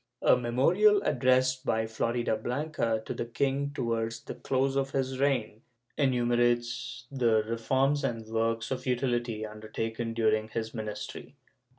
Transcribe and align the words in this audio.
A 0.23 0.35
memorial 0.35 0.99
addressed 1.03 1.63
by 1.63 1.85
Floridablanca 1.85 3.05
to 3.05 3.13
the 3.13 3.23
king, 3.25 3.69
towards 3.71 4.21
the 4.23 4.33
close 4.33 4.75
of 4.75 4.89
his 4.93 5.19
reign, 5.19 5.61
enumerates 5.95 7.05
the 7.11 7.43
reforms 7.43 8.03
and 8.03 8.25
works 8.25 8.71
of 8.71 8.87
utility 8.87 9.45
undertaken 9.45 10.15
during 10.15 10.47
his 10.49 10.73
ministry. 10.73 11.35